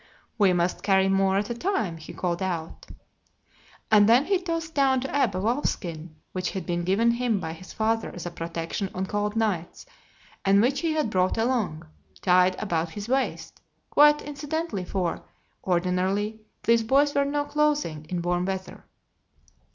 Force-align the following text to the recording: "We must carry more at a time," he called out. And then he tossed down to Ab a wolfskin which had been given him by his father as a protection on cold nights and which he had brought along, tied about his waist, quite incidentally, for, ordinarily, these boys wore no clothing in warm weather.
"We 0.39 0.51
must 0.51 0.81
carry 0.81 1.09
more 1.09 1.37
at 1.37 1.51
a 1.51 1.53
time," 1.53 1.97
he 1.97 2.11
called 2.11 2.41
out. 2.41 2.87
And 3.91 4.09
then 4.09 4.25
he 4.25 4.39
tossed 4.41 4.73
down 4.73 4.99
to 5.01 5.15
Ab 5.15 5.35
a 5.35 5.39
wolfskin 5.39 6.15
which 6.31 6.49
had 6.53 6.65
been 6.65 6.83
given 6.83 7.11
him 7.11 7.39
by 7.39 7.53
his 7.53 7.71
father 7.71 8.09
as 8.11 8.25
a 8.25 8.31
protection 8.31 8.89
on 8.95 9.05
cold 9.05 9.35
nights 9.35 9.85
and 10.43 10.59
which 10.59 10.79
he 10.79 10.93
had 10.93 11.11
brought 11.11 11.37
along, 11.37 11.87
tied 12.19 12.55
about 12.57 12.89
his 12.89 13.07
waist, 13.07 13.61
quite 13.91 14.23
incidentally, 14.23 14.85
for, 14.85 15.21
ordinarily, 15.63 16.41
these 16.63 16.81
boys 16.81 17.13
wore 17.13 17.23
no 17.23 17.45
clothing 17.45 18.07
in 18.09 18.23
warm 18.23 18.45
weather. 18.47 18.83